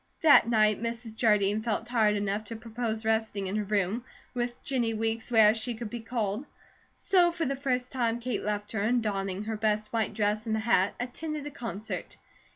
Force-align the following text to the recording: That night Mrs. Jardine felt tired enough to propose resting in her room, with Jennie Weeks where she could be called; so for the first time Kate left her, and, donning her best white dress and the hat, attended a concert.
That 0.23 0.49
night 0.49 0.81
Mrs. 0.81 1.15
Jardine 1.15 1.61
felt 1.61 1.85
tired 1.85 2.15
enough 2.15 2.43
to 2.45 2.55
propose 2.55 3.05
resting 3.05 3.45
in 3.45 3.55
her 3.55 3.63
room, 3.63 4.03
with 4.33 4.59
Jennie 4.63 4.95
Weeks 4.95 5.29
where 5.29 5.53
she 5.53 5.75
could 5.75 5.91
be 5.91 5.99
called; 5.99 6.47
so 6.95 7.31
for 7.31 7.45
the 7.45 7.55
first 7.55 7.91
time 7.91 8.19
Kate 8.19 8.41
left 8.43 8.71
her, 8.71 8.81
and, 8.81 9.03
donning 9.03 9.43
her 9.43 9.55
best 9.55 9.93
white 9.93 10.15
dress 10.15 10.47
and 10.47 10.55
the 10.55 10.59
hat, 10.61 10.95
attended 10.99 11.45
a 11.45 11.51
concert. 11.51 12.17